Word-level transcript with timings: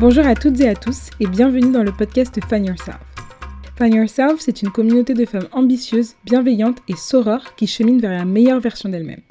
Bonjour 0.00 0.26
à 0.26 0.34
toutes 0.34 0.60
et 0.60 0.68
à 0.68 0.74
tous 0.74 1.10
et 1.20 1.26
bienvenue 1.28 1.70
dans 1.70 1.84
le 1.84 1.92
podcast 1.92 2.36
Find 2.48 2.66
Yourself. 2.66 2.98
Find 3.78 3.94
Yourself, 3.94 4.40
c'est 4.40 4.60
une 4.60 4.70
communauté 4.70 5.14
de 5.14 5.24
femmes 5.24 5.46
ambitieuses, 5.52 6.16
bienveillantes 6.24 6.80
et 6.88 6.96
sorores 6.96 7.54
qui 7.54 7.68
cheminent 7.68 8.00
vers 8.00 8.10
la 8.10 8.24
meilleure 8.24 8.58
version 8.58 8.88
d'elles-mêmes. 8.88 9.22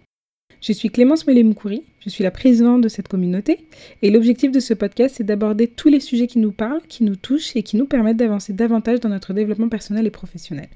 Je 0.61 0.71
suis 0.71 0.89
Clémence 0.89 1.28
Moulet-Moukouri, 1.28 1.84
je 2.00 2.10
suis 2.10 2.23
la 2.23 2.32
présidente 2.32 2.79
de 2.79 2.88
cette 2.88 3.10
communauté 3.10 3.68
et 4.02 4.10
l'objectif 4.10 4.54
de 4.54 4.61
ce 4.61 4.73
podcast 4.73 5.15
c'est 5.18 5.25
d'aborder 5.25 5.68
tous 5.68 5.89
les 5.89 6.00
sujets 6.00 6.28
qui 6.28 6.39
nous 6.39 6.54
parlent, 6.54 6.82
qui 6.88 7.04
nous 7.04 7.18
touchent 7.18 7.57
et 7.57 7.64
qui 7.64 7.75
nous 7.75 7.86
permettent 7.86 8.18
d'avancer 8.18 8.54
davantage 8.54 9.02
dans 9.02 9.09
notre 9.09 9.34
développement 9.34 9.68
personnel 9.68 10.07
et 10.07 10.11
professionnel. 10.11 10.70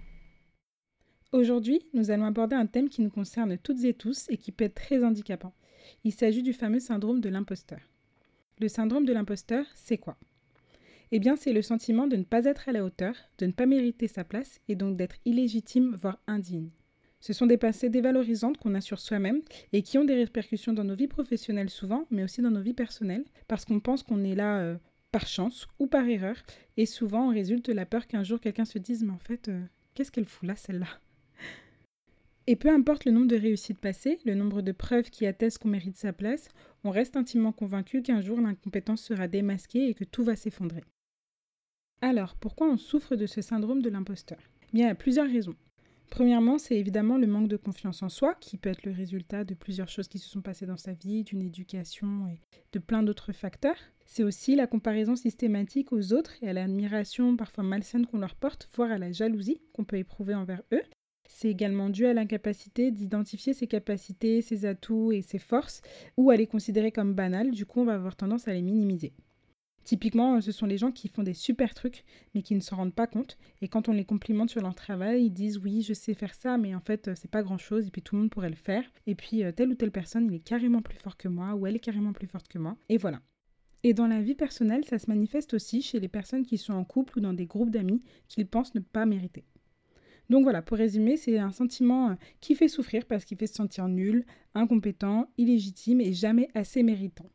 Aujourd'hui, 1.31 1.81
nous 1.93 2.11
allons 2.11 2.25
aborder 2.25 2.57
un 2.57 2.65
thème 2.65 2.90
qui 2.90 3.01
nous 3.01 3.09
concerne 3.09 3.57
toutes 3.57 3.85
et 3.85 3.93
tous 3.93 4.26
et 4.27 4.35
qui 4.35 4.51
peut 4.51 4.65
être 4.65 4.76
très 4.76 5.01
handicapant. 5.01 5.54
Il 6.04 6.12
s'agit 6.12 6.43
du 6.43 6.51
fameux 6.51 6.81
syndrome 6.81 7.21
de 7.21 7.29
l'imposteur. 7.29 7.79
Le 8.59 8.67
syndrome 8.70 9.05
de 9.05 9.13
l'imposteur, 9.13 9.66
c'est 9.75 9.99
quoi? 9.99 10.17
Eh 11.11 11.20
bien, 11.20 11.35
c'est 11.35 11.53
le 11.53 11.61
sentiment 11.61 12.07
de 12.07 12.15
ne 12.15 12.23
pas 12.23 12.45
être 12.45 12.67
à 12.67 12.71
la 12.71 12.84
hauteur, 12.84 13.13
de 13.38 13.45
ne 13.45 13.52
pas 13.52 13.67
mériter 13.67 14.07
sa 14.07 14.23
place 14.23 14.59
et 14.67 14.75
donc 14.75 14.98
d'être 14.98 15.17
illégitime, 15.25 15.95
voire 16.02 16.20
indigne. 16.25 16.71
Ce 17.20 17.34
sont 17.34 17.45
des 17.45 17.57
pensées 17.57 17.89
dévalorisantes 17.89 18.57
qu'on 18.57 18.73
a 18.73 18.81
sur 18.81 18.99
soi-même 18.99 19.41
et 19.73 19.84
qui 19.84 19.99
ont 19.99 20.05
des 20.05 20.15
répercussions 20.15 20.73
dans 20.73 20.84
nos 20.84 20.95
vies 20.95 21.07
professionnelles 21.07 21.70
souvent, 21.70 22.07
mais 22.09 22.23
aussi 22.23 22.41
dans 22.41 22.49
nos 22.51 22.62
vies 22.62 22.73
personnelles, 22.73 23.25
parce 23.48 23.63
qu'on 23.63 23.79
pense 23.79 24.01
qu'on 24.01 24.23
est 24.23 24.35
là 24.35 24.59
euh, 24.59 24.77
par 25.12 25.27
chance 25.27 25.67
ou 25.77 25.85
par 25.85 26.07
erreur, 26.07 26.35
et 26.77 26.87
souvent 26.87 27.27
on 27.27 27.34
résulte 27.34 27.70
la 27.70 27.85
peur 27.85 28.07
qu'un 28.07 28.23
jour 28.23 28.39
quelqu'un 28.39 28.65
se 28.65 28.79
dise 28.79 29.03
mais 29.03 29.13
en 29.13 29.20
fait, 29.20 29.49
euh, 29.49 29.63
qu'est-ce 29.93 30.12
qu'elle 30.12 30.26
fout 30.26 30.48
là 30.48 30.55
celle-là? 30.55 30.87
Et 32.47 32.55
peu 32.55 32.69
importe 32.69 33.03
le 33.03 33.11
nombre 33.11 33.27
de 33.27 33.35
réussites 33.35 33.79
passées, 33.79 34.19
le 34.25 34.33
nombre 34.33 34.61
de 34.61 34.71
preuves 34.71 35.09
qui 35.09 35.26
attestent 35.26 35.59
qu'on 35.59 35.67
mérite 35.67 35.98
sa 35.98 36.13
place, 36.13 36.48
on 36.85 36.89
reste 36.89 37.17
intimement 37.17 37.51
convaincu 37.51 38.01
qu'un 38.01 38.21
jour 38.21 38.39
l'incompétence 38.39 39.04
sera 39.04 39.27
démasquée 39.27 39.89
et 39.89 39.93
que 39.93 40.05
tout 40.05 40.23
va 40.23 40.37
s'effondrer. 40.37 40.84
Alors, 42.01 42.35
pourquoi 42.35 42.70
on 42.70 42.77
souffre 42.77 43.15
de 43.15 43.26
ce 43.26 43.41
syndrome 43.41 43.81
de 43.81 43.89
l'imposteur? 43.89 44.39
Bien, 44.71 44.85
il 44.85 44.87
y 44.87 44.91
a 44.91 44.95
plusieurs 44.95 45.29
raisons. 45.29 45.55
Premièrement, 46.09 46.57
c'est 46.57 46.77
évidemment 46.77 47.17
le 47.17 47.27
manque 47.27 47.49
de 47.49 47.57
confiance 47.57 48.01
en 48.01 48.07
soi, 48.07 48.35
qui 48.35 48.57
peut 48.57 48.70
être 48.70 48.85
le 48.85 48.93
résultat 48.93 49.43
de 49.43 49.54
plusieurs 49.54 49.89
choses 49.89 50.07
qui 50.07 50.20
se 50.20 50.29
sont 50.29 50.41
passées 50.41 50.65
dans 50.65 50.77
sa 50.77 50.93
vie, 50.93 51.23
d'une 51.23 51.41
éducation 51.41 52.27
et 52.27 52.39
de 52.71 52.79
plein 52.79 53.04
d'autres 53.04 53.34
facteurs. 53.34 53.77
C'est 54.05 54.23
aussi 54.23 54.55
la 54.55 54.67
comparaison 54.67 55.17
systématique 55.17 55.91
aux 55.91 56.13
autres 56.13 56.35
et 56.41 56.48
à 56.48 56.54
l'admiration 56.54 57.35
parfois 57.35 57.65
malsaine 57.65 58.05
qu'on 58.05 58.20
leur 58.20 58.35
porte, 58.35 58.70
voire 58.73 58.91
à 58.91 58.98
la 58.98 59.11
jalousie 59.11 59.59
qu'on 59.73 59.84
peut 59.84 59.98
éprouver 59.98 60.34
envers 60.34 60.61
eux. 60.71 60.84
C'est 61.27 61.49
également 61.49 61.89
dû 61.89 62.05
à 62.05 62.13
l'incapacité 62.13 62.91
d'identifier 62.91 63.53
ses 63.53 63.67
capacités, 63.67 64.41
ses 64.41 64.66
atouts 64.66 65.11
et 65.11 65.22
ses 65.22 65.39
forces, 65.39 65.81
ou 66.16 66.31
à 66.31 66.35
les 66.35 66.47
considérer 66.47 66.91
comme 66.91 67.13
banales, 67.13 67.51
du 67.51 67.66
coup 67.66 67.81
on 67.81 67.85
va 67.85 67.95
avoir 67.95 68.16
tendance 68.16 68.47
à 68.47 68.53
les 68.53 68.61
minimiser. 68.61 69.13
Typiquement, 69.83 70.41
ce 70.41 70.51
sont 70.51 70.66
les 70.66 70.78
gens 70.78 70.91
qui 70.91 71.07
font 71.07 71.23
des 71.23 71.33
super 71.33 71.73
trucs, 71.73 72.03
mais 72.35 72.41
qui 72.41 72.55
ne 72.55 72.59
s'en 72.59 72.75
rendent 72.75 72.94
pas 72.94 73.07
compte, 73.07 73.38
et 73.61 73.69
quand 73.69 73.88
on 73.88 73.94
les 73.94 74.03
complimente 74.03 74.50
sur 74.50 74.61
leur 74.61 74.75
travail, 74.75 75.25
ils 75.25 75.31
disent 75.31 75.59
oui, 75.59 75.81
je 75.81 75.94
sais 75.94 76.13
faire 76.13 76.33
ça, 76.33 76.57
mais 76.57 76.75
en 76.75 76.81
fait, 76.81 77.09
c'est 77.16 77.31
pas 77.31 77.41
grand 77.41 77.57
chose, 77.57 77.88
et 77.88 77.89
puis 77.91 78.01
tout 78.01 78.16
le 78.16 78.23
monde 78.23 78.29
pourrait 78.29 78.50
le 78.50 78.55
faire, 78.55 78.83
et 79.05 79.16
puis 79.16 79.45
euh, 79.45 79.53
telle 79.53 79.69
ou 79.69 79.75
telle 79.75 79.91
personne, 79.91 80.25
il 80.25 80.33
est 80.33 80.39
carrément 80.39 80.81
plus 80.81 80.97
fort 80.97 81.16
que 81.16 81.29
moi, 81.29 81.55
ou 81.55 81.67
elle 81.67 81.78
est 81.78 81.79
carrément 81.79 82.11
plus 82.11 82.28
forte 82.28 82.50
que 82.50 82.59
moi, 82.59 82.75
et 82.89 82.97
voilà. 82.97 83.22
Et 83.83 83.94
dans 83.94 84.07
la 84.07 84.22
vie 84.22 84.35
personnelle, 84.35 84.83
ça 84.83 85.00
se 85.00 85.09
manifeste 85.09 85.53
aussi 85.53 85.81
chez 85.81 86.01
les 86.01 86.09
personnes 86.09 86.45
qui 86.45 86.57
sont 86.57 86.73
en 86.73 86.83
couple 86.83 87.19
ou 87.19 87.22
dans 87.22 87.31
des 87.31 87.45
groupes 87.45 87.69
d'amis 87.69 88.01
qu'ils 88.28 88.47
pensent 88.47 88.75
ne 88.75 88.81
pas 88.81 89.05
mériter. 89.05 89.45
Donc 90.29 90.44
voilà, 90.44 90.61
pour 90.61 90.78
résumer, 90.78 91.17
c'est 91.17 91.38
un 91.38 91.51
sentiment 91.51 92.09
euh, 92.09 92.16
qui 92.41 92.56
fait 92.56 92.67
souffrir 92.67 93.06
parce 93.06 93.25
qu'il 93.25 93.38
fait 93.38 93.47
se 93.47 93.56
sentir 93.56 93.88
nul, 93.88 94.25
incompétent, 94.56 95.29
illégitime 95.38 96.01
et 96.01 96.13
jamais 96.13 96.50
assez 96.53 96.83
méritant. 96.83 97.29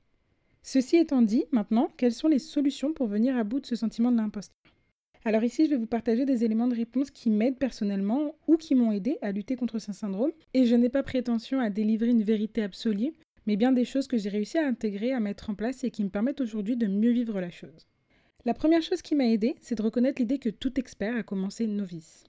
Ceci 0.63 0.97
étant 0.97 1.23
dit, 1.23 1.45
maintenant, 1.51 1.89
quelles 1.97 2.13
sont 2.13 2.29
les 2.29 2.39
solutions 2.39 2.93
pour 2.93 3.07
venir 3.07 3.37
à 3.37 3.45
bout 3.45 3.61
de 3.61 3.67
ce 3.67 3.77
sentiment 3.77 4.13
de 4.13 4.19
l'imposteur? 4.19 4.57
Alors 5.25 5.45
ici, 5.45 5.67
je 5.67 5.71
vais 5.71 5.77
vous 5.77 5.87
partager 5.87 6.25
des 6.25 6.45
éléments 6.45 6.67
de 6.67 6.75
réponse 6.75 7.11
qui 7.11 7.31
m'aident 7.31 7.59
personnellement 7.59 8.35
ou 8.49 8.57
qui 8.57 8.75
m'ont 8.75 8.93
aidé 8.93 9.19
à 9.23 9.31
lutter 9.31 9.55
contre 9.55 9.79
ce 9.79 9.93
syndrome. 9.93 10.33
Et 10.53 10.67
je 10.67 10.75
n'ai 10.75 10.89
pas 10.89 11.05
prétention 11.05 11.61
à 11.61 11.71
délivrer 11.71 12.09
une 12.09 12.25
vérité 12.25 12.63
absolue, 12.63 13.13
mais 13.47 13.57
bien 13.57 13.73
des 13.73 13.85
choses 13.85 14.09
que 14.09 14.19
j'ai 14.19 14.29
réussi 14.29 14.59
à 14.59 14.67
intégrer, 14.67 15.13
à 15.13 15.21
mettre 15.21 15.51
en 15.51 15.55
place 15.55 15.85
et 15.85 15.91
qui 15.91 16.03
me 16.03 16.11
permettent 16.11 16.41
aujourd'hui 16.41 16.77
de 16.77 16.89
mieux 16.89 17.13
vivre 17.13 17.41
la 17.41 17.51
chose. 17.51 17.87
La 18.45 18.55
première 18.55 18.83
chose 18.83 19.03
qui 19.03 19.15
m'a 19.15 19.27
aidé, 19.29 19.55
c'est 19.61 19.77
de 19.77 19.83
reconnaître 19.83 20.21
l'idée 20.21 20.39
que 20.39 20.49
tout 20.49 20.79
expert 20.81 21.17
a 21.17 21.23
commencé 21.23 21.69
novice. 21.69 22.25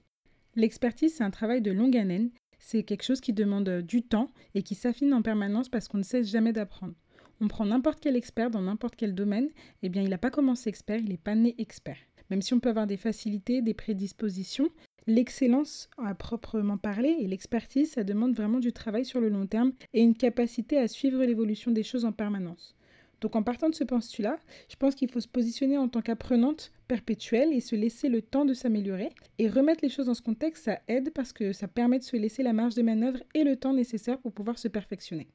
L'expertise, 0.56 1.14
c'est 1.14 1.24
un 1.24 1.30
travail 1.30 1.62
de 1.62 1.72
longue 1.72 1.96
haleine. 1.96 2.30
C'est 2.60 2.84
quelque 2.84 3.02
chose 3.02 3.20
qui 3.20 3.32
demande 3.32 3.68
euh, 3.68 3.82
du 3.82 4.02
temps 4.02 4.30
et 4.54 4.62
qui 4.62 4.74
s'affine 4.74 5.12
en 5.12 5.22
permanence 5.22 5.68
parce 5.68 5.88
qu'on 5.88 5.98
ne 5.98 6.04
cesse 6.04 6.30
jamais 6.30 6.52
d'apprendre. 6.52 6.94
On 7.40 7.48
prend 7.48 7.66
n'importe 7.66 8.00
quel 8.00 8.16
expert 8.16 8.50
dans 8.50 8.62
n'importe 8.62 8.94
quel 8.96 9.14
domaine, 9.14 9.48
eh 9.82 9.88
bien, 9.88 10.02
il 10.02 10.08
n'a 10.08 10.18
pas 10.18 10.30
commencé 10.30 10.68
expert, 10.68 10.98
il 10.98 11.08
n'est 11.08 11.16
pas 11.16 11.34
né 11.34 11.54
expert. 11.58 11.98
Même 12.30 12.40
si 12.40 12.54
on 12.54 12.60
peut 12.60 12.68
avoir 12.68 12.86
des 12.86 12.96
facilités, 12.96 13.60
des 13.60 13.74
prédispositions, 13.74 14.68
l'excellence 15.06 15.90
à 15.98 16.14
proprement 16.14 16.78
parler 16.78 17.16
et 17.20 17.26
l'expertise, 17.26 17.92
ça 17.92 18.04
demande 18.04 18.34
vraiment 18.34 18.60
du 18.60 18.72
travail 18.72 19.04
sur 19.04 19.20
le 19.20 19.28
long 19.28 19.46
terme 19.46 19.72
et 19.92 20.02
une 20.02 20.16
capacité 20.16 20.78
à 20.78 20.88
suivre 20.88 21.22
l'évolution 21.24 21.70
des 21.70 21.82
choses 21.82 22.04
en 22.04 22.12
permanence. 22.12 22.76
Donc 23.24 23.36
en 23.36 23.42
partant 23.42 23.70
de 23.70 23.74
ce 23.74 23.84
postulat, 23.84 24.38
je 24.68 24.76
pense 24.76 24.94
qu'il 24.94 25.10
faut 25.10 25.18
se 25.18 25.28
positionner 25.28 25.78
en 25.78 25.88
tant 25.88 26.02
qu'apprenante 26.02 26.72
perpétuelle 26.88 27.54
et 27.54 27.60
se 27.60 27.74
laisser 27.74 28.10
le 28.10 28.20
temps 28.20 28.44
de 28.44 28.52
s'améliorer. 28.52 29.08
Et 29.38 29.48
remettre 29.48 29.82
les 29.82 29.88
choses 29.88 30.04
dans 30.08 30.14
ce 30.14 30.20
contexte, 30.20 30.64
ça 30.64 30.82
aide 30.88 31.10
parce 31.10 31.32
que 31.32 31.54
ça 31.54 31.66
permet 31.66 31.98
de 31.98 32.04
se 32.04 32.18
laisser 32.18 32.42
la 32.42 32.52
marge 32.52 32.74
de 32.74 32.82
manœuvre 32.82 33.20
et 33.32 33.42
le 33.42 33.56
temps 33.56 33.72
nécessaire 33.72 34.18
pour 34.18 34.34
pouvoir 34.34 34.58
se 34.58 34.68
perfectionner. 34.68 35.26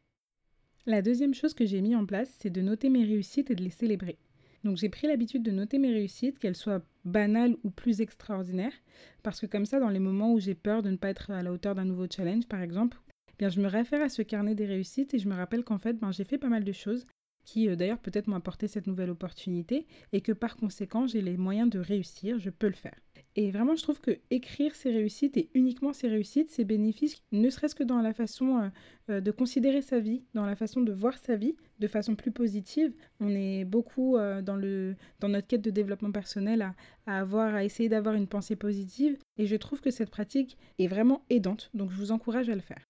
La 0.85 1.01
deuxième 1.01 1.33
chose 1.33 1.55
que 1.55 1.65
j'ai 1.65 1.81
mis 1.81 1.95
en 1.95 2.05
place, 2.05 2.29
c'est 2.39 2.51
de 2.51 2.61
noter 2.61 2.89
mes 2.89 3.03
réussites 3.03 3.49
et 3.49 3.55
de 3.55 3.63
les 3.63 3.71
célébrer. 3.71 4.19
Donc 4.63 4.77
j'ai 4.77 4.89
pris 4.89 5.07
l'habitude 5.07 5.41
de 5.41 5.49
noter 5.49 5.79
mes 5.79 5.91
réussites, 5.91 6.37
qu'elles 6.37 6.55
soient 6.55 6.83
banales 7.05 7.55
ou 7.63 7.71
plus 7.71 8.01
extraordinaires, 8.01 8.83
parce 9.23 9.39
que 9.39 9.47
comme 9.47 9.65
ça, 9.65 9.79
dans 9.79 9.89
les 9.89 9.97
moments 9.97 10.31
où 10.31 10.39
j'ai 10.39 10.53
peur 10.53 10.83
de 10.83 10.91
ne 10.91 10.97
pas 10.97 11.09
être 11.09 11.31
à 11.31 11.41
la 11.41 11.51
hauteur 11.51 11.73
d'un 11.73 11.85
nouveau 11.85 12.05
challenge, 12.07 12.45
par 12.45 12.61
exemple, 12.61 12.99
eh 13.29 13.33
bien 13.39 13.49
je 13.49 13.59
me 13.59 13.67
réfère 13.67 14.03
à 14.03 14.09
ce 14.09 14.21
carnet 14.21 14.53
des 14.53 14.67
réussites 14.67 15.15
et 15.15 15.17
je 15.17 15.27
me 15.27 15.33
rappelle 15.33 15.63
qu'en 15.63 15.79
fait, 15.79 15.93
ben, 15.93 16.11
j'ai 16.11 16.23
fait 16.23 16.37
pas 16.37 16.49
mal 16.49 16.63
de 16.63 16.71
choses 16.71 17.07
qui 17.49 17.67
euh, 17.67 17.75
d'ailleurs 17.75 17.99
peut-être 17.99 18.27
m'ont 18.27 18.35
apporté 18.35 18.67
cette 18.67 18.85
nouvelle 18.85 19.09
opportunité 19.09 19.87
et 20.13 20.21
que 20.21 20.31
par 20.31 20.55
conséquent 20.55 21.07
j'ai 21.07 21.21
les 21.21 21.37
moyens 21.37 21.69
de 21.69 21.79
réussir, 21.79 22.37
je 22.39 22.49
peux 22.49 22.67
le 22.67 22.73
faire. 22.73 22.95
Et 23.35 23.51
vraiment, 23.51 23.75
je 23.75 23.83
trouve 23.83 24.01
que 24.01 24.19
écrire 24.31 24.75
ses 24.75 24.91
réussites 24.91 25.37
et 25.37 25.49
uniquement 25.53 25.93
ses 25.93 26.07
réussites, 26.07 26.49
c'est 26.49 26.65
bénéfique, 26.65 27.23
ne 27.31 27.49
serait-ce 27.49 27.75
que 27.75 27.83
dans 27.83 28.01
la 28.01 28.13
façon 28.13 28.57
euh, 28.57 28.69
euh, 29.09 29.21
de 29.21 29.31
considérer 29.31 29.81
sa 29.81 29.99
vie, 29.99 30.23
dans 30.33 30.45
la 30.45 30.55
façon 30.55 30.81
de 30.81 30.91
voir 30.91 31.17
sa 31.17 31.35
vie 31.35 31.55
de 31.79 31.87
façon 31.87 32.15
plus 32.15 32.31
positive. 32.31 32.93
On 33.19 33.29
est 33.29 33.63
beaucoup 33.65 34.17
dans, 34.17 34.57
notre 34.57 35.47
quête 35.47 35.61
de 35.61 35.69
développement 35.69 36.11
personnel 36.11 36.73
à 37.05 37.19
avoir, 37.19 37.55
à 37.55 37.63
essayer 37.63 37.87
d'avoir 37.87 38.15
une 38.15 38.27
pensée 38.27 38.57
positive. 38.57 39.17
Et 39.37 39.45
je 39.45 39.55
trouve 39.55 39.79
que 39.79 39.89
cette 39.89 40.09
pratique 40.09 40.57
est 40.77 40.87
vraiment 40.87 41.23
aidante, 41.29 41.69
donc 41.73 41.89
je 41.91 41.95
vous 41.95 42.11
encourage 42.11 42.49
à 42.49 42.55
le 42.55 42.61
faire. 42.61 42.83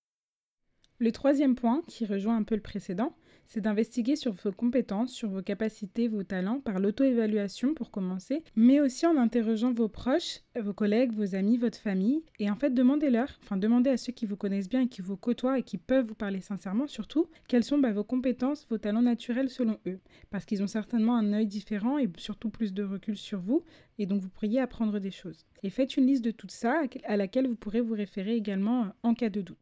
Le 0.97 1.11
troisième 1.11 1.55
point, 1.55 1.83
qui 1.87 2.05
rejoint 2.05 2.35
un 2.35 2.43
peu 2.43 2.55
le 2.55 2.61
précédent, 2.61 3.15
c'est 3.49 3.61
d'investiguer 3.61 4.15
sur 4.15 4.31
vos 4.31 4.51
compétences, 4.51 5.11
sur 5.11 5.27
vos 5.27 5.41
capacités, 5.41 6.07
vos 6.07 6.23
talents, 6.23 6.59
par 6.59 6.79
l'auto-évaluation 6.79 7.73
pour 7.73 7.89
commencer, 7.89 8.43
mais 8.55 8.79
aussi 8.79 9.07
en 9.07 9.17
interrogeant 9.17 9.73
vos 9.73 9.89
proches, 9.89 10.41
vos 10.59 10.73
collègues, 10.73 11.11
vos 11.11 11.33
amis, 11.33 11.57
votre 11.57 11.79
famille, 11.79 12.23
et 12.37 12.51
en 12.51 12.55
fait 12.55 12.69
demandez-leur, 12.69 13.27
enfin 13.43 13.57
demandez 13.57 13.89
à 13.89 13.97
ceux 13.97 14.13
qui 14.13 14.27
vous 14.27 14.37
connaissent 14.37 14.69
bien 14.69 14.81
et 14.81 14.87
qui 14.87 15.01
vous 15.01 15.17
côtoient 15.17 15.57
et 15.57 15.63
qui 15.63 15.79
peuvent 15.79 16.05
vous 16.05 16.15
parler 16.15 16.41
sincèrement 16.41 16.87
surtout, 16.87 17.27
quelles 17.47 17.63
sont 17.63 17.79
bah, 17.79 17.91
vos 17.91 18.03
compétences, 18.03 18.67
vos 18.69 18.77
talents 18.77 19.01
naturels 19.01 19.49
selon 19.49 19.79
eux, 19.87 19.99
parce 20.29 20.45
qu'ils 20.45 20.61
ont 20.61 20.67
certainement 20.67 21.17
un 21.17 21.33
œil 21.33 21.47
différent 21.47 21.97
et 21.97 22.07
surtout 22.17 22.51
plus 22.51 22.71
de 22.71 22.83
recul 22.83 23.17
sur 23.17 23.39
vous, 23.39 23.63
et 23.97 24.05
donc 24.05 24.21
vous 24.21 24.29
pourriez 24.29 24.59
apprendre 24.59 24.99
des 24.99 25.11
choses. 25.11 25.47
Et 25.63 25.71
faites 25.71 25.97
une 25.97 26.05
liste 26.05 26.23
de 26.23 26.31
tout 26.31 26.47
ça 26.49 26.83
à 27.03 27.17
laquelle 27.17 27.47
vous 27.47 27.55
pourrez 27.55 27.81
vous 27.81 27.95
référer 27.95 28.35
également 28.35 28.93
en 29.01 29.15
cas 29.15 29.29
de 29.29 29.41
doute. 29.41 29.57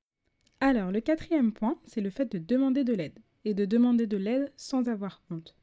Alors, 0.60 0.92
le 0.92 1.01
quatrième 1.01 1.54
point, 1.54 1.78
c'est 1.86 2.01
le 2.01 2.10
fait 2.10 2.31
de 2.31 2.40
demander 2.40 2.83
de 2.83 2.94
l'aide 2.94 3.19
et 3.48 3.54
de 3.54 3.64
demander 3.64 4.08
de 4.08 4.18
l'aide 4.18 4.52
sans 4.58 4.90
avoir 4.90 5.22
honte. 5.32 5.56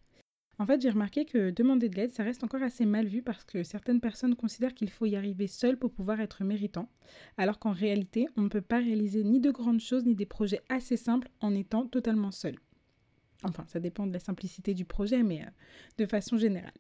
En 0.59 0.65
fait, 0.65 0.81
j'ai 0.81 0.89
remarqué 0.89 1.27
que 1.27 1.51
demander 1.51 1.91
de 1.91 1.97
l'aide, 1.97 2.13
ça 2.13 2.23
reste 2.23 2.45
encore 2.45 2.63
assez 2.63 2.87
mal 2.87 3.07
vu 3.07 3.23
parce 3.23 3.45
que 3.45 3.63
certaines 3.63 4.01
personnes 4.01 4.37
considèrent 4.37 4.73
qu'il 4.73 4.89
faut 4.89 5.05
y 5.05 5.17
arriver 5.17 5.49
seul 5.49 5.77
pour 5.77 5.91
pouvoir 5.91 6.21
être 6.21 6.45
méritant, 6.45 6.89
alors 7.37 7.59
qu'en 7.59 7.73
réalité, 7.73 8.27
on 8.37 8.43
ne 8.43 8.49
peut 8.49 8.63
pas 8.63 8.79
réaliser 8.79 9.23
ni 9.23 9.39
de 9.39 9.51
grandes 9.51 9.81
choses 9.81 10.07
ni 10.07 10.15
des 10.15 10.25
projets 10.25 10.63
assez 10.71 10.97
simples 10.97 11.29
en 11.41 11.55
étant 11.55 11.87
totalement 11.87 12.31
seul. 12.31 12.57
Enfin, 13.43 13.65
ça 13.67 13.81
dépend 13.81 14.07
de 14.07 14.13
la 14.15 14.21
simplicité 14.21 14.73
du 14.73 14.87
projet, 14.87 15.23
mais 15.23 15.43
euh, 15.43 15.51
de 15.99 16.07
façon 16.07 16.39
générale. 16.39 16.73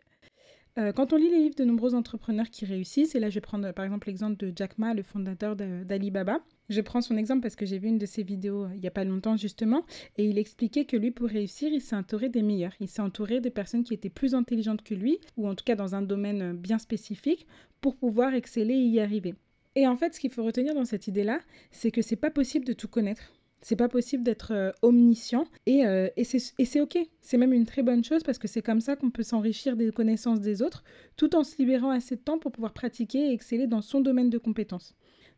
Euh, 0.79 0.93
quand 0.93 1.13
on 1.13 1.17
lit 1.17 1.29
les 1.29 1.41
livres 1.41 1.57
de 1.57 1.65
nombreux 1.65 1.95
entrepreneurs 1.95 2.49
qui 2.49 2.65
réussissent, 2.65 3.15
et 3.15 3.21
là 3.21 3.29
je 3.29 3.35
vais 3.35 3.41
prendre 3.41 3.71
par 3.73 3.85
exemple 3.85 4.07
l'exemple 4.07 4.37
de 4.37 4.53
Jack 4.57 4.79
Ma, 4.79 4.95
le 4.95 5.03
fondateur 5.03 5.55
d'Alibaba, 5.55 6.41
je 6.69 6.81
prends 6.81 7.01
son 7.01 7.17
exemple 7.17 7.43
parce 7.43 7.57
que 7.57 7.67
j'ai 7.67 7.79
vu 7.79 7.89
une 7.89 7.99
de 7.99 8.07
ses 8.07 8.23
vidéos 8.23 8.65
euh, 8.65 8.71
il 8.75 8.81
n'y 8.81 8.87
a 8.87 8.91
pas 8.91 9.05
longtemps 9.05 9.37
justement, 9.37 9.85
et 10.17 10.25
il 10.25 10.39
expliquait 10.39 10.85
que 10.85 10.97
lui, 10.97 11.11
pour 11.11 11.29
réussir, 11.29 11.71
il 11.73 11.81
s'est 11.81 11.97
entouré 11.97 12.29
des 12.29 12.43
meilleurs. 12.43 12.75
Il 12.81 12.89
s'est 12.89 13.03
entouré 13.03 13.41
de 13.41 13.49
personnes 13.49 13.85
qui 13.85 13.95
étaient 13.95 14.09
plus 14.09 14.35
intelligentes 14.35 14.83
que 14.83 14.95
lui, 14.95 15.19
ou 15.37 15.49
en 15.49 15.55
tout 15.55 15.65
cas 15.65 15.77
dans 15.77 15.95
un 15.95 16.03
domaine 16.03 16.43
euh, 16.43 16.53
bien 16.53 16.79
spécifique, 16.79 17.47
pour 17.81 17.97
pouvoir 17.97 18.35
exceller 18.35 18.75
et 18.75 18.87
y 18.87 19.01
arriver. 19.01 19.35
Et 19.77 19.87
en 19.87 19.97
fait, 19.97 20.15
ce 20.15 20.21
qu'il 20.21 20.31
faut 20.31 20.45
retenir 20.45 20.75
dans 20.75 20.85
cette 20.85 21.09
idée-là, 21.09 21.41
c'est 21.71 21.91
que 21.91 22.03
c'est 22.03 22.17
pas 22.17 22.31
possible 22.31 22.65
de 22.65 22.73
tout 22.73 22.89
connaître. 22.89 23.33
C'est 23.61 23.77
pas 23.77 23.89
possible 23.89 24.23
d'être 24.23 24.53
euh, 24.53 24.73
omniscient 24.83 25.47
et, 25.65 25.87
euh, 25.87 26.11
et 26.19 26.25
c'est 26.25 26.81
ok. 26.83 26.99
C'est 27.23 27.39
même 27.39 27.55
une 27.55 27.65
très 27.65 27.83
bonne 27.83 28.05
chose 28.05 28.23
parce 28.23 28.37
que 28.37 28.47
c'est 28.47 28.61
comme 28.61 28.83
ça 28.83 28.95
qu'on 28.95 29.11
peut 29.11 29.23
s'enrichir 29.23 29.75
des 29.75 29.91
connaissances 29.91 30.41
des 30.41 30.61
autres 30.61 30.85
tout 31.17 31.35
en 31.35 31.45
se 31.45 31.57
libérant 31.57 31.89
assez 31.89 32.17
de 32.17 32.21
temps 32.21 32.39
pour 32.39 32.53
pouvoir 32.53 32.75
pratiquer 32.75 33.31
et 33.31 33.33
exceller 33.33 33.67
dans 33.67 33.81
son 33.81 34.03
domaine 34.03 34.29
de 34.29 34.37
compétences. 34.37 34.95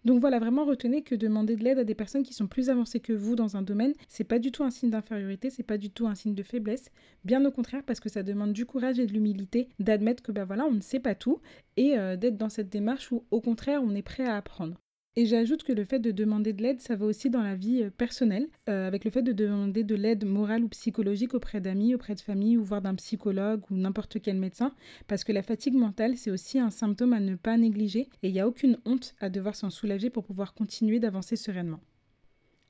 Donc 0.06 0.20
voilà, 0.20 0.38
vraiment 0.38 0.64
retenez 0.64 1.02
que 1.02 1.16
demander 1.16 1.56
de 1.56 1.64
l'aide 1.64 1.80
à 1.80 1.84
des 1.84 1.96
personnes 1.96 2.22
qui 2.22 2.32
sont 2.32 2.46
plus 2.46 2.70
avancées 2.70 3.00
que 3.00 3.12
vous 3.12 3.34
dans 3.34 3.56
un 3.56 3.62
domaine, 3.62 3.92
c'est 4.06 4.22
pas 4.22 4.38
du 4.38 4.52
tout 4.52 4.62
un 4.62 4.70
signe 4.70 4.90
d'infériorité, 4.90 5.50
c'est 5.50 5.64
pas 5.64 5.78
du 5.78 5.90
tout 5.90 6.06
un 6.06 6.14
signe 6.14 6.36
de 6.36 6.44
faiblesse, 6.44 6.92
bien 7.24 7.44
au 7.44 7.50
contraire 7.50 7.82
parce 7.84 7.98
que 7.98 8.08
ça 8.08 8.22
demande 8.22 8.52
du 8.52 8.66
courage 8.66 9.00
et 9.00 9.06
de 9.06 9.12
l'humilité 9.12 9.68
d'admettre 9.80 10.22
que 10.22 10.30
ben 10.30 10.44
voilà, 10.44 10.64
on 10.64 10.70
ne 10.70 10.80
sait 10.80 11.00
pas 11.00 11.16
tout 11.16 11.40
et 11.76 11.98
euh, 11.98 12.16
d'être 12.16 12.36
dans 12.36 12.48
cette 12.48 12.68
démarche 12.68 13.10
où 13.10 13.24
au 13.32 13.40
contraire, 13.40 13.82
on 13.82 13.96
est 13.96 14.02
prêt 14.02 14.24
à 14.24 14.36
apprendre. 14.36 14.76
Et 15.18 15.24
j'ajoute 15.24 15.62
que 15.62 15.72
le 15.72 15.84
fait 15.84 15.98
de 15.98 16.10
demander 16.10 16.52
de 16.52 16.62
l'aide, 16.62 16.82
ça 16.82 16.94
va 16.94 17.06
aussi 17.06 17.30
dans 17.30 17.42
la 17.42 17.54
vie 17.54 17.84
euh, 17.84 17.90
personnelle, 17.90 18.48
euh, 18.68 18.86
avec 18.86 19.02
le 19.02 19.10
fait 19.10 19.22
de 19.22 19.32
demander 19.32 19.82
de 19.82 19.94
l'aide 19.94 20.26
morale 20.26 20.62
ou 20.62 20.68
psychologique 20.68 21.32
auprès 21.32 21.62
d'amis, 21.62 21.94
auprès 21.94 22.14
de 22.14 22.20
famille, 22.20 22.58
ou 22.58 22.62
voire 22.62 22.82
d'un 22.82 22.94
psychologue 22.96 23.62
ou 23.70 23.76
n'importe 23.76 24.20
quel 24.20 24.36
médecin, 24.36 24.74
parce 25.06 25.24
que 25.24 25.32
la 25.32 25.42
fatigue 25.42 25.72
mentale, 25.72 26.18
c'est 26.18 26.30
aussi 26.30 26.58
un 26.58 26.68
symptôme 26.68 27.14
à 27.14 27.20
ne 27.20 27.34
pas 27.34 27.56
négliger, 27.56 28.10
et 28.22 28.28
il 28.28 28.32
n'y 28.34 28.40
a 28.40 28.46
aucune 28.46 28.76
honte 28.84 29.14
à 29.18 29.30
devoir 29.30 29.54
s'en 29.54 29.70
soulager 29.70 30.10
pour 30.10 30.24
pouvoir 30.24 30.52
continuer 30.52 31.00
d'avancer 31.00 31.36
sereinement. 31.36 31.80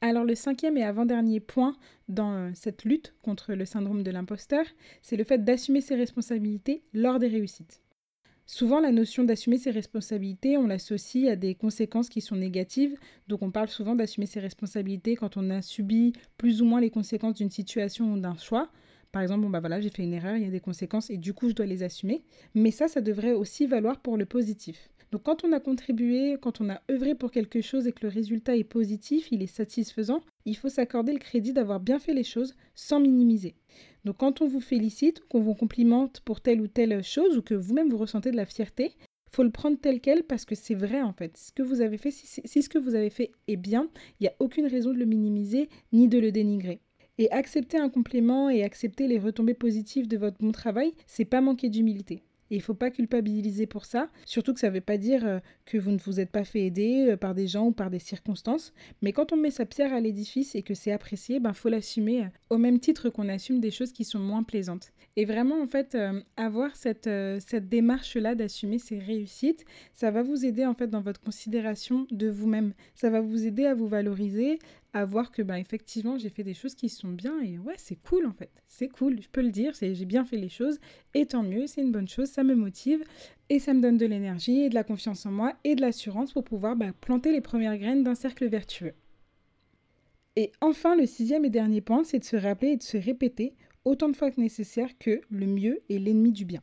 Alors 0.00 0.25
le 0.25 0.37
cinquième 0.37 0.76
et 0.76 0.84
avant-dernier 0.84 1.40
point 1.40 1.76
dans 2.08 2.32
euh, 2.32 2.50
cette 2.54 2.84
lutte 2.84 3.12
contre 3.22 3.54
le 3.54 3.64
syndrome 3.64 4.04
de 4.04 4.10
l'imposteur, 4.12 4.64
c'est 5.02 5.16
le 5.16 5.25
fait 5.25 5.42
d'assumer 5.42 5.81
ses 5.81 5.96
responsabilités 5.96 6.84
lors 6.92 7.19
des 7.19 7.26
réussites. 7.26 7.82
Souvent, 8.48 8.78
la 8.78 8.93
notion 8.93 9.25
d'assumer 9.25 9.58
ses 9.58 9.72
responsabilités, 9.72 10.56
on 10.56 10.69
l'associe 10.69 11.28
à 11.28 11.34
des 11.34 11.56
conséquences 11.56 12.08
qui 12.08 12.20
sont 12.20 12.37
négatives. 12.37 12.96
Donc, 13.26 13.43
on 13.43 13.50
parle 13.50 13.69
souvent 13.69 13.96
d'assumer 13.96 14.26
ses 14.26 14.38
responsabilités 14.38 15.16
quand 15.16 15.37
on 15.37 15.50
a 15.50 15.62
subi 15.62 16.12
plus 16.38 16.62
ou 16.62 16.64
moins 16.64 16.81
les 16.81 16.90
conséquences 16.90 17.34
d'une 17.34 17.50
situation 17.50 18.12
ou 18.12 18.20
d'un 18.20 18.37
choix. 18.37 18.70
Par 19.10 19.22
exemple, 19.22 19.43
bon 19.43 19.50
bah 19.50 19.60
voilà, 19.60 19.81
j'ai 19.81 19.90
fait 19.90 20.02
une 20.02 20.12
erreur, 20.12 20.37
il 20.37 20.44
y 20.44 20.46
a 20.46 20.50
des 20.50 20.60
conséquences 20.60 21.10
et 21.10 21.16
du 21.16 21.32
coup, 21.32 21.48
je 21.48 21.54
dois 21.54 21.66
les 21.66 21.82
assumer. 21.82 22.22
Mais 22.54 22.70
ça, 22.70 22.87
ça 22.87 23.00
devrait 23.00 23.32
aussi 23.32 23.66
valoir 23.66 24.00
pour 24.00 24.16
le 24.16 24.26
positif. 24.26 24.90
Donc 25.12 25.22
quand 25.22 25.44
on 25.44 25.52
a 25.52 25.60
contribué, 25.60 26.37
quand 26.40 26.60
on 26.60 26.69
a 26.69 26.82
œuvré 26.90 27.14
pour 27.14 27.31
quelque 27.31 27.60
chose 27.60 27.87
et 27.87 27.92
que 27.92 28.02
le 28.02 28.12
résultat 28.12 28.56
est 28.56 28.64
positif, 28.64 29.28
il 29.31 29.42
est 29.42 29.46
satisfaisant, 29.46 30.20
il 30.44 30.56
faut 30.56 30.69
s'accorder 30.69 31.12
le 31.12 31.19
crédit 31.19 31.52
d'avoir 31.52 31.81
bien 31.81 31.99
fait 31.99 32.12
les 32.12 32.25
choses 32.25 32.54
sans 32.75 33.00
minimiser. 33.00 33.54
Donc 34.06 34.18
quand 34.18 34.40
on 34.40 34.46
vous 34.46 34.60
félicite, 34.60 35.20
qu'on 35.28 35.40
vous 35.40 35.56
complimente 35.56 36.20
pour 36.20 36.40
telle 36.40 36.60
ou 36.60 36.68
telle 36.68 37.02
chose, 37.02 37.36
ou 37.36 37.42
que 37.42 37.54
vous-même 37.54 37.90
vous 37.90 37.98
ressentez 37.98 38.30
de 38.30 38.36
la 38.36 38.46
fierté, 38.46 38.92
faut 39.32 39.42
le 39.42 39.50
prendre 39.50 39.76
tel 39.76 40.00
quel 40.00 40.22
parce 40.22 40.44
que 40.44 40.54
c'est 40.54 40.76
vrai 40.76 41.02
en 41.02 41.12
fait. 41.12 41.36
Ce 41.36 41.50
que 41.50 41.64
vous 41.64 41.80
avez 41.80 41.98
fait, 41.98 42.12
si, 42.12 42.40
si 42.44 42.62
ce 42.62 42.68
que 42.68 42.78
vous 42.78 42.94
avez 42.94 43.10
fait 43.10 43.32
est 43.48 43.56
bien, 43.56 43.90
il 44.20 44.22
n'y 44.22 44.28
a 44.28 44.36
aucune 44.38 44.66
raison 44.66 44.92
de 44.92 44.98
le 44.98 45.06
minimiser 45.06 45.68
ni 45.92 46.06
de 46.06 46.20
le 46.20 46.30
dénigrer. 46.30 46.80
Et 47.18 47.28
accepter 47.32 47.78
un 47.78 47.88
complément 47.88 48.48
et 48.48 48.62
accepter 48.62 49.08
les 49.08 49.18
retombées 49.18 49.54
positives 49.54 50.06
de 50.06 50.16
votre 50.16 50.38
bon 50.38 50.52
travail, 50.52 50.92
c'est 51.08 51.24
pas 51.24 51.40
manquer 51.40 51.68
d'humilité. 51.68 52.22
Il 52.50 52.62
faut 52.62 52.75
pas 52.75 52.90
culpabiliser 52.90 53.66
pour 53.66 53.84
ça, 53.84 54.08
surtout 54.25 54.54
que 54.54 54.60
ça 54.60 54.69
ne 54.69 54.75
veut 54.75 54.81
pas 54.81 54.98
dire 54.98 55.26
euh, 55.26 55.38
que 55.64 55.78
vous 55.78 55.90
ne 55.90 55.98
vous 55.98 56.20
êtes 56.20 56.31
pas 56.31 56.44
fait 56.44 56.62
aider 56.62 57.08
euh, 57.10 57.16
par 57.16 57.34
des 57.34 57.46
gens 57.46 57.66
ou 57.66 57.72
par 57.72 57.90
des 57.90 57.98
circonstances. 57.98 58.72
Mais 59.02 59.12
quand 59.12 59.32
on 59.32 59.37
met 59.37 59.50
sa 59.50 59.66
pierre 59.66 59.93
à 59.93 60.00
l'édifice 60.00 60.54
et 60.54 60.62
que 60.62 60.75
c'est 60.75 60.93
apprécié, 60.93 61.40
ben 61.40 61.52
faut 61.52 61.69
l'assumer 61.69 62.25
euh, 62.25 62.28
au 62.50 62.58
même 62.58 62.78
titre 62.78 63.10
qu'on 63.10 63.28
assume 63.28 63.60
des 63.60 63.70
choses 63.70 63.93
qui 63.93 64.04
sont 64.04 64.20
moins 64.20 64.43
plaisantes. 64.43 64.93
Et 65.16 65.25
vraiment, 65.25 65.62
en 65.62 65.66
fait, 65.66 65.96
avoir 66.37 66.76
cette, 66.76 67.08
cette 67.38 67.70
démarche-là 67.70 68.34
d'assumer 68.34 68.78
ses 68.78 68.99
réussites, 68.99 69.64
ça 69.94 70.10
va 70.10 70.22
vous 70.22 70.44
aider 70.44 70.66
en 70.66 70.75
fait 70.75 70.88
dans 70.88 71.00
votre 71.00 71.22
considération 71.22 72.06
de 72.10 72.28
vous-même. 72.28 72.75
Ça 72.94 73.08
va 73.08 73.22
vous 73.22 73.46
aider 73.46 73.64
à 73.64 73.75
vous 73.75 73.88
valoriser, 73.88 74.58
à 74.96 75.04
voir 75.04 75.31
que 75.31 75.43
bah, 75.43 75.58
effectivement 75.58 76.16
j'ai 76.16 76.31
fait 76.31 76.43
des 76.43 76.54
choses 76.54 76.75
qui 76.75 76.88
sont 76.88 77.10
bien 77.10 77.38
et 77.40 77.58
ouais 77.58 77.75
c'est 77.76 77.96
cool 77.96 78.25
en 78.25 78.32
fait. 78.32 78.50
C'est 78.66 78.88
cool 78.88 79.20
je 79.20 79.28
peux 79.28 79.43
le 79.43 79.50
dire 79.50 79.75
j'ai 79.78 79.93
bien 80.06 80.25
fait 80.25 80.38
les 80.38 80.48
choses 80.48 80.78
et 81.12 81.26
tant 81.26 81.43
mieux 81.43 81.66
c'est 81.66 81.82
une 81.82 81.93
bonne 81.93 82.08
chose 82.08 82.28
ça 82.28 82.43
me 82.43 82.54
motive 82.54 83.04
et 83.50 83.58
ça 83.58 83.75
me 83.75 83.82
donne 83.82 83.98
de 83.98 84.06
l'énergie 84.06 84.60
et 84.60 84.69
de 84.70 84.75
la 84.75 84.84
confiance 84.84 85.26
en 85.26 85.32
moi 85.32 85.52
et 85.64 85.75
de 85.75 85.82
l'assurance 85.82 86.32
pour 86.32 86.44
pouvoir 86.44 86.76
bah, 86.76 86.93
planter 86.98 87.31
les 87.31 87.43
premières 87.43 87.76
graines 87.76 88.04
d'un 88.04 88.14
cercle 88.14 88.48
vertueux. 88.48 88.94
Et 90.34 90.50
enfin 90.62 90.96
le 90.96 91.04
sixième 91.04 91.44
et 91.44 91.50
dernier 91.50 91.82
point 91.82 92.02
c'est 92.02 92.19
de 92.19 92.25
se 92.25 92.37
rappeler 92.37 92.69
et 92.69 92.76
de 92.78 92.82
se 92.82 92.96
répéter 92.96 93.54
autant 93.84 94.08
de 94.08 94.16
fois 94.16 94.31
que 94.31 94.40
nécessaire 94.40 94.96
que 94.99 95.20
le 95.28 95.46
mieux 95.46 95.82
est 95.90 95.99
l'ennemi 95.99 96.32
du 96.32 96.46
bien. 96.46 96.62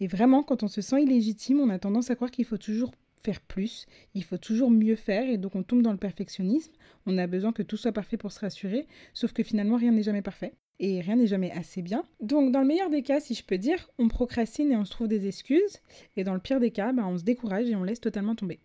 Et 0.00 0.06
vraiment 0.06 0.42
quand 0.42 0.62
on 0.62 0.68
se 0.68 0.82
sent 0.82 1.02
illégitime 1.02 1.60
on 1.60 1.70
a 1.70 1.78
tendance 1.78 2.10
à 2.10 2.14
croire 2.14 2.30
qu'il 2.30 2.44
faut 2.44 2.58
toujours 2.58 2.92
faire 3.22 3.40
plus, 3.40 3.86
il 4.14 4.24
faut 4.24 4.38
toujours 4.38 4.70
mieux 4.70 4.96
faire 4.96 5.28
et 5.28 5.36
donc 5.36 5.54
on 5.54 5.62
tombe 5.62 5.82
dans 5.82 5.92
le 5.92 5.98
perfectionnisme. 5.98 6.72
On 7.06 7.18
a 7.18 7.26
besoin 7.26 7.52
que 7.52 7.62
tout 7.62 7.76
soit 7.76 7.92
parfait 7.92 8.16
pour 8.16 8.32
se 8.32 8.40
rassurer, 8.40 8.86
sauf 9.14 9.32
que 9.32 9.42
finalement 9.42 9.76
rien 9.76 9.92
n'est 9.92 10.02
jamais 10.02 10.22
parfait 10.22 10.54
et 10.78 11.00
rien 11.00 11.16
n'est 11.16 11.26
jamais 11.26 11.52
assez 11.52 11.82
bien. 11.82 12.04
Donc 12.20 12.52
dans 12.52 12.60
le 12.60 12.66
meilleur 12.66 12.90
des 12.90 13.02
cas, 13.02 13.20
si 13.20 13.34
je 13.34 13.44
peux 13.44 13.58
dire, 13.58 13.90
on 13.98 14.08
procrastine 14.08 14.72
et 14.72 14.76
on 14.76 14.84
se 14.84 14.90
trouve 14.90 15.08
des 15.08 15.26
excuses 15.26 15.80
et 16.16 16.24
dans 16.24 16.34
le 16.34 16.40
pire 16.40 16.60
des 16.60 16.70
cas, 16.70 16.92
bah, 16.92 17.06
on 17.06 17.18
se 17.18 17.24
décourage 17.24 17.68
et 17.68 17.76
on 17.76 17.84
laisse 17.84 18.00
totalement 18.00 18.34
tomber. 18.34 18.60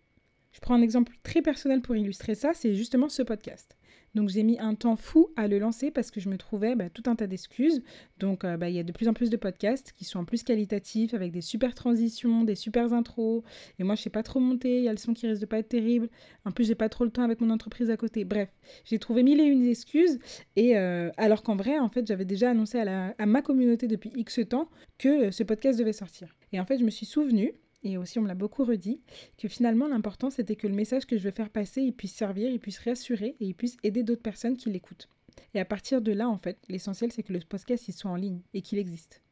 Je 0.52 0.60
prends 0.60 0.74
un 0.74 0.82
exemple 0.82 1.12
très 1.22 1.42
personnel 1.42 1.82
pour 1.82 1.96
illustrer 1.96 2.34
ça, 2.34 2.52
c'est 2.54 2.74
justement 2.74 3.10
ce 3.10 3.22
podcast. 3.22 3.75
Donc 4.16 4.30
j'ai 4.30 4.42
mis 4.42 4.58
un 4.58 4.74
temps 4.74 4.96
fou 4.96 5.28
à 5.36 5.46
le 5.46 5.58
lancer 5.58 5.90
parce 5.90 6.10
que 6.10 6.20
je 6.20 6.30
me 6.30 6.38
trouvais 6.38 6.74
bah, 6.74 6.88
tout 6.88 7.02
un 7.04 7.14
tas 7.16 7.26
d'excuses. 7.26 7.82
Donc 8.18 8.44
euh, 8.44 8.56
bah, 8.56 8.70
il 8.70 8.74
y 8.74 8.78
a 8.78 8.82
de 8.82 8.90
plus 8.90 9.08
en 9.08 9.12
plus 9.12 9.28
de 9.28 9.36
podcasts 9.36 9.92
qui 9.92 10.06
sont 10.06 10.18
en 10.18 10.24
plus 10.24 10.42
qualitatifs 10.42 11.12
avec 11.12 11.32
des 11.32 11.42
super 11.42 11.74
transitions, 11.74 12.42
des 12.42 12.54
super 12.54 12.94
intros. 12.94 13.42
Et 13.78 13.84
moi 13.84 13.94
je 13.94 14.00
sais 14.00 14.10
pas 14.10 14.22
trop 14.22 14.40
monter, 14.40 14.78
il 14.78 14.84
y 14.84 14.88
a 14.88 14.92
le 14.92 14.96
son 14.96 15.12
qui 15.12 15.26
risque 15.26 15.42
de 15.42 15.46
pas 15.46 15.58
être 15.58 15.68
terrible. 15.68 16.08
En 16.46 16.50
plus 16.50 16.66
j'ai 16.66 16.74
pas 16.74 16.88
trop 16.88 17.04
le 17.04 17.10
temps 17.10 17.24
avec 17.24 17.42
mon 17.42 17.50
entreprise 17.50 17.90
à 17.90 17.98
côté. 17.98 18.24
Bref, 18.24 18.48
j'ai 18.86 18.98
trouvé 18.98 19.22
mille 19.22 19.38
et 19.38 19.44
une 19.44 19.66
excuses. 19.66 20.18
Et 20.56 20.78
euh, 20.78 21.10
alors 21.18 21.42
qu'en 21.42 21.56
vrai 21.56 21.78
en 21.78 21.90
fait 21.90 22.06
j'avais 22.06 22.24
déjà 22.24 22.50
annoncé 22.50 22.78
à, 22.78 23.14
à 23.18 23.26
ma 23.26 23.42
communauté 23.42 23.86
depuis 23.86 24.12
X 24.16 24.40
temps 24.48 24.70
que 24.96 25.26
euh, 25.26 25.30
ce 25.30 25.42
podcast 25.42 25.78
devait 25.78 25.92
sortir. 25.92 26.34
Et 26.54 26.58
en 26.58 26.64
fait 26.64 26.78
je 26.78 26.84
me 26.84 26.90
suis 26.90 27.04
souvenu 27.04 27.52
et 27.82 27.96
aussi 27.96 28.18
on 28.18 28.22
me 28.22 28.28
l'a 28.28 28.34
beaucoup 28.34 28.64
redit, 28.64 29.00
que 29.38 29.48
finalement 29.48 29.88
l'important 29.88 30.30
c'était 30.30 30.56
que 30.56 30.66
le 30.66 30.74
message 30.74 31.06
que 31.06 31.16
je 31.16 31.22
veux 31.22 31.30
faire 31.30 31.50
passer, 31.50 31.82
il 31.82 31.92
puisse 31.92 32.14
servir, 32.14 32.50
il 32.50 32.60
puisse 32.60 32.78
rassurer 32.78 33.36
et 33.40 33.46
il 33.46 33.54
puisse 33.54 33.76
aider 33.82 34.02
d'autres 34.02 34.22
personnes 34.22 34.56
qui 34.56 34.70
l'écoutent. 34.70 35.08
Et 35.54 35.60
à 35.60 35.64
partir 35.64 36.00
de 36.00 36.12
là, 36.12 36.28
en 36.28 36.38
fait, 36.38 36.58
l'essentiel 36.68 37.12
c'est 37.12 37.22
que 37.22 37.32
le 37.32 37.40
podcast 37.40 37.88
il 37.88 37.92
soit 37.92 38.10
en 38.10 38.16
ligne 38.16 38.40
et 38.54 38.62
qu'il 38.62 38.78
existe. 38.78 39.22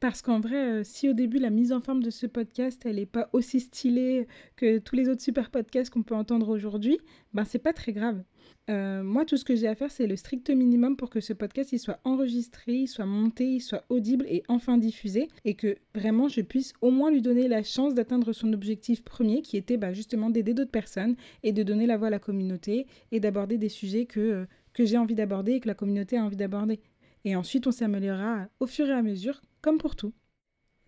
Parce 0.00 0.22
qu'en 0.22 0.40
vrai, 0.40 0.80
euh, 0.80 0.82
si 0.82 1.10
au 1.10 1.12
début 1.12 1.38
la 1.38 1.50
mise 1.50 1.72
en 1.72 1.82
forme 1.82 2.02
de 2.02 2.08
ce 2.08 2.26
podcast, 2.26 2.82
elle 2.86 2.96
n'est 2.96 3.04
pas 3.04 3.28
aussi 3.34 3.60
stylée 3.60 4.26
que 4.56 4.78
tous 4.78 4.96
les 4.96 5.10
autres 5.10 5.20
super 5.20 5.50
podcasts 5.50 5.92
qu'on 5.92 6.02
peut 6.02 6.14
entendre 6.14 6.48
aujourd'hui, 6.48 6.98
ben 7.34 7.44
c'est 7.44 7.58
pas 7.58 7.74
très 7.74 7.92
grave. 7.92 8.24
Euh, 8.70 9.02
moi, 9.02 9.24
tout 9.24 9.36
ce 9.36 9.44
que 9.44 9.56
j'ai 9.56 9.66
à 9.66 9.74
faire, 9.74 9.90
c'est 9.90 10.06
le 10.06 10.16
strict 10.16 10.50
minimum 10.50 10.96
pour 10.96 11.10
que 11.10 11.20
ce 11.20 11.32
podcast 11.32 11.72
il 11.72 11.78
soit 11.78 11.98
enregistré, 12.04 12.72
il 12.72 12.86
soit 12.86 13.06
monté, 13.06 13.44
il 13.44 13.60
soit 13.60 13.84
audible 13.88 14.24
et 14.28 14.42
enfin 14.48 14.78
diffusé, 14.78 15.28
et 15.44 15.54
que 15.54 15.76
vraiment 15.94 16.28
je 16.28 16.40
puisse 16.40 16.72
au 16.80 16.90
moins 16.90 17.10
lui 17.10 17.22
donner 17.22 17.48
la 17.48 17.62
chance 17.62 17.94
d'atteindre 17.94 18.32
son 18.32 18.52
objectif 18.52 19.02
premier, 19.02 19.42
qui 19.42 19.56
était 19.56 19.76
bah, 19.76 19.92
justement 19.92 20.30
d'aider 20.30 20.54
d'autres 20.54 20.70
personnes 20.70 21.16
et 21.42 21.52
de 21.52 21.62
donner 21.62 21.86
la 21.86 21.96
voix 21.96 22.08
à 22.08 22.10
la 22.10 22.18
communauté 22.18 22.86
et 23.10 23.20
d'aborder 23.20 23.58
des 23.58 23.68
sujets 23.68 24.06
que, 24.06 24.20
euh, 24.20 24.46
que 24.72 24.84
j'ai 24.84 24.98
envie 24.98 25.14
d'aborder 25.16 25.52
et 25.52 25.60
que 25.60 25.68
la 25.68 25.74
communauté 25.74 26.16
a 26.16 26.24
envie 26.24 26.36
d'aborder. 26.36 26.80
Et 27.24 27.36
ensuite, 27.36 27.66
on 27.66 27.72
s'améliorera 27.72 28.48
au 28.60 28.66
fur 28.66 28.86
et 28.86 28.92
à 28.92 29.02
mesure 29.02 29.42
comme 29.60 29.78
pour 29.78 29.96
tout. 29.96 30.12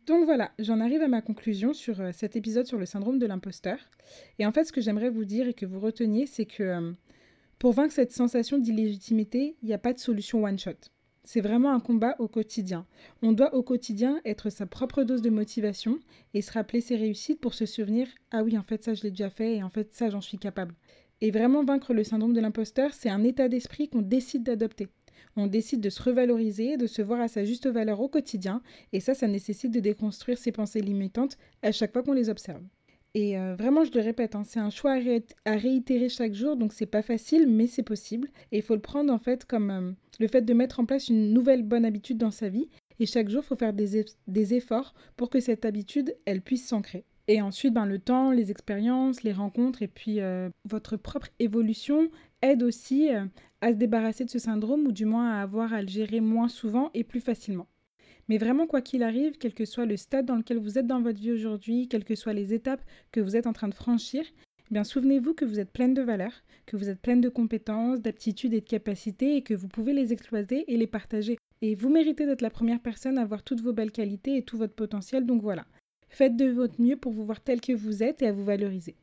Donc 0.07 0.25
voilà, 0.25 0.51
j'en 0.59 0.81
arrive 0.81 1.03
à 1.03 1.09
ma 1.09 1.23
conclusion 1.23 1.73
sur 1.73 2.01
euh, 2.01 2.11
cet 2.13 2.35
épisode 2.35 2.67
sur 2.67 2.79
le 2.79 2.87
syndrome 2.87 3.19
de 3.21 3.27
l'imposteur. 3.27 3.79
Et 4.39 4.47
en 4.47 4.53
fait, 4.53 4.65
ce 4.65 4.73
que 4.73 4.81
j'aimerais 4.81 5.11
vous 5.11 5.25
dire 5.25 5.47
et 5.47 5.55
que 5.55 5.67
vous 5.67 5.79
reteniez, 5.79 6.27
c'est 6.27 6.47
que 6.47 6.95
pour 7.63 7.71
vaincre 7.71 7.95
cette 7.95 8.11
sensation 8.11 8.59
d'illégitimité, 8.59 9.55
il 9.63 9.69
n'y 9.69 9.73
a 9.73 9.79
pas 9.79 9.93
de 9.93 10.01
solution 10.01 10.43
one-shot. 10.43 10.91
C'est 11.23 11.41
vraiment 11.41 11.73
un 11.73 11.79
combat 11.79 12.17
au 12.19 12.27
quotidien. 12.27 12.89
On 13.23 13.31
doit 13.31 13.55
au 13.55 13.63
quotidien 13.63 14.21
être 14.25 14.51
sa 14.51 14.67
propre 14.67 15.05
dose 15.05 15.23
de 15.23 15.31
motivation 15.31 16.01
et 16.35 16.43
se 16.43 16.51
rappeler 16.51 16.81
ses 16.81 16.97
réussites 16.97 17.41
pour 17.41 17.55
se 17.55 17.65
souvenir 17.65 18.09
Ah 18.33 18.43
oui, 18.43 18.59
en 18.59 18.65
fait, 18.65 18.83
ça 18.83 18.95
je 18.95 19.05
l'ai 19.05 19.11
déjà 19.11 19.31
fait 19.31 19.55
et 19.55 19.63
en 19.63 19.69
fait, 19.71 19.95
ça 19.95 20.11
j'en 20.11 20.21
suis 20.21 20.39
capable. 20.39 20.75
Et 21.21 21.31
vraiment 21.31 21.63
vaincre 21.63 21.95
le 21.95 22.03
syndrome 22.03 22.33
de 22.33 22.41
l'imposteur, 22.41 22.93
c'est 22.95 23.11
un 23.11 23.23
état 23.23 23.49
d'esprit 23.49 23.89
qu'on 23.89 24.03
décide 24.03 24.43
d'adopter. 24.43 24.89
On 25.37 25.47
décide 25.47 25.81
de 25.81 25.89
se 25.89 26.03
revaloriser, 26.03 26.77
de 26.77 26.89
se 26.89 27.01
voir 27.01 27.21
à 27.21 27.29
sa 27.29 27.45
juste 27.45 27.69
valeur 27.69 28.01
au 28.01 28.09
quotidien, 28.09 28.61
et 28.93 28.99
ça, 28.99 29.15
ça 29.15 29.29
nécessite 29.29 29.71
de 29.71 29.79
déconstruire 29.79 30.37
ses 30.37 30.51
pensées 30.51 30.81
limitantes 30.81 31.39
à 31.63 31.71
chaque 31.71 31.93
fois 31.93 32.03
qu'on 32.03 32.13
les 32.13 32.29
observe. 32.29 32.65
Et 33.15 33.39
euh, 33.39 33.55
vraiment, 33.55 33.85
je 33.85 33.93
le 33.93 34.01
répète, 34.01 34.35
hein, 34.35 34.43
c'est 34.45 34.61
un 34.61 34.71
choix 34.71 34.93
à, 35.45 35.57
réitérer 35.57 36.09
chaque 36.09 36.33
jour, 36.33 36.57
donc 36.57 36.73
c'est 36.73 36.87
pas 36.87 37.03
facile, 37.03 37.47
mais 37.47 37.67
c'est 37.67 37.83
possible. 37.83 38.29
Et 38.53 38.59
il 38.59 38.63
faut 38.63 38.75
le 38.75 38.81
prendre 38.81 39.13
en 39.13 39.19
fait 39.19 39.45
comme 39.45 39.71
euh, 39.71 39.93
le 40.19 40.29
fait 40.29 40.43
de 40.43 40.55
mettre 40.55 40.81
en 40.81 40.87
place 40.87 41.09
une 41.09 41.33
nouvelle 41.33 41.63
bonne 41.63 41.85
habitude 41.85 42.17
dans 42.17 42.31
sa 42.31 42.49
vie. 42.49 42.69
Et 43.01 43.07
chaque 43.07 43.29
jour, 43.29 43.43
il 43.45 43.47
faut 43.47 43.57
faire 43.57 43.75
des, 43.75 44.55
efforts 44.55 44.95
pour 45.17 45.29
que 45.29 45.41
cette 45.41 45.65
habitude, 45.67 46.17
elle 46.25 46.41
puisse 46.41 46.67
s'ancrer. 46.67 47.05
Et 47.29 47.43
ensuite, 47.43 47.75
ben, 47.75 47.87
le 47.87 47.99
temps, 47.99 48.31
les 48.31 48.51
expériences, 48.51 49.23
les 49.23 49.33
rencontres 49.33 49.83
et 49.83 49.89
puis 49.89 50.21
euh, 50.21 50.49
votre 50.69 50.97
propre 50.97 51.29
évolution 51.39 52.11
aident 52.41 52.63
aussi 52.63 53.11
à 53.61 53.73
se 53.73 53.77
débarrasser 53.77 54.25
de 54.25 54.31
ce 54.31 54.39
syndrome 54.39 54.87
ou 54.87 54.93
du 54.93 55.05
moins 55.05 55.31
à 55.33 55.43
avoir 55.43 55.73
à 55.73 55.83
le 55.83 55.89
gérer 55.89 56.21
moins 56.21 56.49
souvent 56.49 56.91
et 56.95 57.05
plus 57.05 57.21
facilement. 57.21 57.69
Mais 58.29 58.39
vraiment, 58.39 58.67
quoi 58.67 58.81
qu'il 58.81 59.03
arrive, 59.03 59.39
quel 59.39 59.55
que 59.55 59.65
soit 59.65 59.87
le 59.87 59.97
stade 59.97 60.27
dans 60.27 60.37
lequel 60.37 60.59
vous 60.59 60.79
êtes 60.79 60.87
dans 60.87 61.01
votre 61.01 61.21
vie 61.21 61.33
aujourd'hui, 61.33 61.89
quelles 61.89 62.05
que 62.05 62.15
soient 62.15 62.33
les 62.33 62.55
étapes 62.55 62.83
que 63.11 63.21
vous 63.21 63.37
êtes 63.37 63.47
en 63.47 63.53
train 63.53 63.69
de 63.69 63.75
franchir, 63.75 64.25
eh 64.71 64.75
bien 64.75 64.85
souvenez-vous 64.85 65.35
que 65.35 65.45
vous 65.45 65.61
êtes 65.61 65.71
pleine 65.71 65.93
de 65.93 66.03
valeurs, 66.03 66.43
que 66.67 66.77
vous 66.77 66.89
êtes 66.89 67.01
pleine 67.01 67.21
de 67.21 67.29
compétences, 67.29 68.01
d'aptitudes 68.01 68.55
et 68.55 68.61
de 68.61 68.67
capacités 68.67 69.37
et 69.37 69.43
que 69.43 69.55
vous 69.55 69.69
pouvez 69.69 69.93
les 69.93 70.13
exploiter 70.13 70.65
et 70.73 70.77
les 70.77 70.87
partager. 70.87 71.37
Et 71.61 71.75
vous 71.75 71.91
méritez 71.91 72.27
d'être 72.27 72.43
la 72.43 72.51
première 72.51 72.81
personne 72.81 73.19
à 73.19 73.23
avoir 73.23 73.43
toutes 73.43 73.61
vos 73.61 73.73
belles 73.73 73.93
qualités 73.93 74.37
et 74.37 74.45
tout 74.45 74.57
votre 74.57 74.75
potentiel, 74.75 75.27
donc 75.27 75.43
voilà. 75.43 75.67
Faites 76.09 76.37
de 76.37 76.47
votre 76.47 76.81
mieux 76.81 76.97
pour 76.97 77.13
vous 77.13 77.25
voir 77.25 77.41
tel 77.41 77.61
que 77.61 77.73
vous 77.73 78.03
êtes 78.03 78.23
et 78.23 78.27
à 78.27 78.33
vous 78.33 78.45
valoriser. 78.45 78.97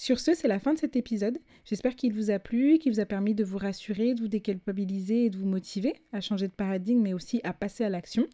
Sur 0.00 0.20
ce, 0.20 0.32
c'est 0.32 0.46
la 0.46 0.60
fin 0.60 0.74
de 0.74 0.78
cet 0.78 0.94
épisode. 0.94 1.38
J'espère 1.64 1.96
qu'il 1.96 2.12
vous 2.12 2.30
a 2.30 2.38
plu, 2.38 2.78
qu'il 2.78 2.92
vous 2.92 3.00
a 3.00 3.04
permis 3.04 3.34
de 3.34 3.42
vous 3.42 3.58
rassurer, 3.58 4.14
de 4.14 4.20
vous 4.20 4.28
déculpabiliser 4.28 5.24
et 5.24 5.30
de 5.30 5.36
vous 5.36 5.44
motiver 5.44 5.96
à 6.12 6.20
changer 6.20 6.46
de 6.46 6.52
paradigme, 6.52 7.02
mais 7.02 7.14
aussi 7.14 7.40
à 7.42 7.52
passer 7.52 7.82
à 7.82 7.88
l'action. 7.88 8.28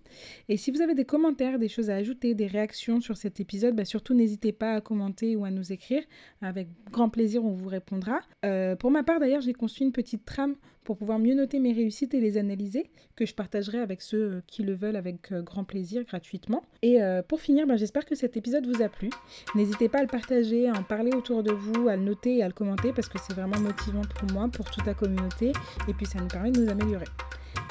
Et 0.50 0.58
si 0.58 0.70
vous 0.70 0.82
avez 0.82 0.94
des 0.94 1.06
commentaires, 1.06 1.58
des 1.58 1.68
choses 1.68 1.88
à 1.88 1.94
ajouter, 1.94 2.34
des 2.34 2.46
réactions 2.46 3.00
sur 3.00 3.16
cet 3.16 3.40
épisode, 3.40 3.74
bah 3.74 3.86
surtout 3.86 4.12
n'hésitez 4.12 4.52
pas 4.52 4.74
à 4.74 4.82
commenter 4.82 5.36
ou 5.36 5.46
à 5.46 5.50
nous 5.50 5.72
écrire. 5.72 6.02
Avec 6.42 6.68
grand 6.90 7.08
plaisir, 7.08 7.42
on 7.42 7.52
vous 7.52 7.68
répondra. 7.68 8.20
Euh, 8.44 8.76
pour 8.76 8.90
ma 8.90 9.02
part, 9.02 9.18
d'ailleurs, 9.18 9.40
j'ai 9.40 9.54
construit 9.54 9.86
une 9.86 9.92
petite 9.92 10.26
trame 10.26 10.56
pour 10.84 10.96
pouvoir 10.96 11.18
mieux 11.18 11.34
noter 11.34 11.58
mes 11.58 11.72
réussites 11.72 12.14
et 12.14 12.20
les 12.20 12.38
analyser, 12.38 12.90
que 13.16 13.26
je 13.26 13.34
partagerai 13.34 13.78
avec 13.78 14.02
ceux 14.02 14.22
euh, 14.22 14.42
qui 14.46 14.62
le 14.62 14.74
veulent 14.74 14.96
avec 14.96 15.32
euh, 15.32 15.42
grand 15.42 15.64
plaisir 15.64 16.04
gratuitement. 16.04 16.62
Et 16.82 16.98
pour 17.28 17.40
finir, 17.40 17.66
bah, 17.66 17.76
j'espère 17.76 18.04
que 18.04 18.14
cet 18.14 18.36
épisode 18.36 18.66
vous 18.66 18.82
a 18.82 18.88
plu. 18.88 19.08
N'hésitez 19.54 19.88
pas 19.88 19.98
à 19.98 20.02
le 20.02 20.08
partager, 20.08 20.68
à 20.68 20.72
en 20.72 20.82
parler 20.82 21.12
autour 21.14 21.42
de 21.42 21.50
vous, 21.50 21.88
à 21.88 21.96
le 21.96 22.02
noter 22.02 22.38
et 22.38 22.42
à 22.42 22.46
le 22.46 22.52
commenter 22.52 22.92
parce 22.92 23.08
que 23.08 23.18
c'est 23.18 23.32
vraiment 23.32 23.58
motivant 23.58 24.02
pour 24.02 24.30
moi, 24.32 24.48
pour 24.48 24.70
toute 24.70 24.84
la 24.86 24.94
communauté 24.94 25.52
et 25.88 25.94
puis 25.94 26.06
ça 26.06 26.20
nous 26.20 26.28
permet 26.28 26.50
de 26.50 26.60
nous 26.60 26.70
améliorer. 26.70 27.06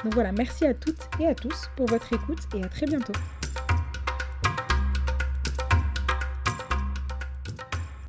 Donc 0.02 0.14
voilà, 0.14 0.32
merci 0.32 0.66
à 0.66 0.74
toutes 0.74 1.08
et 1.20 1.26
à 1.26 1.34
tous 1.34 1.68
pour 1.76 1.86
votre 1.86 2.12
écoute 2.12 2.40
et 2.56 2.62
à 2.62 2.68
très 2.68 2.86
bientôt. 2.86 3.12